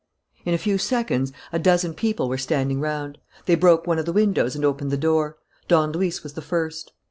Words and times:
In 0.45 0.55
a 0.55 0.57
few 0.57 0.79
seconds 0.79 1.31
a 1.53 1.59
dozen 1.59 1.93
people 1.93 2.27
were 2.27 2.39
standing 2.39 2.79
round. 2.79 3.19
They 3.45 3.53
broke 3.53 3.85
one 3.85 3.99
of 3.99 4.07
the 4.07 4.11
windows 4.13 4.55
and 4.55 4.65
opened 4.65 4.89
the 4.89 4.97
door. 4.97 5.37
Don 5.67 5.91
Luis 5.91 6.23
was 6.23 6.33
the 6.33 6.41
first. 6.41 6.91